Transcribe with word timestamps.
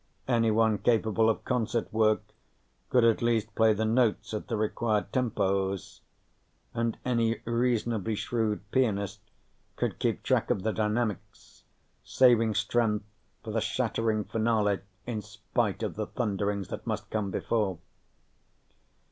Anyone 0.27 0.79
capable 0.79 1.29
of 1.29 1.45
concert 1.45 1.93
work 1.93 2.23
could 2.89 3.03
at 3.03 3.21
least 3.21 3.53
play 3.53 3.71
the 3.71 3.85
notes 3.85 4.33
at 4.33 4.47
the 4.47 4.57
required 4.57 5.11
tempos. 5.13 6.01
And 6.73 6.97
any 7.05 7.41
reasonably 7.45 8.15
shrewd 8.15 8.61
pianist 8.71 9.19
could 9.75 9.99
keep 9.99 10.23
track 10.23 10.49
of 10.49 10.63
the 10.63 10.73
dynamics, 10.73 11.65
saving 12.03 12.55
strength 12.55 13.05
for 13.43 13.51
the 13.51 13.61
shattering 13.61 14.23
finale 14.23 14.79
in 15.05 15.21
spite 15.21 15.83
of 15.83 15.93
the 15.95 16.07
thunderings 16.07 16.69
that 16.69 16.87
must 16.87 17.11
come 17.11 17.29
before. 17.29 17.77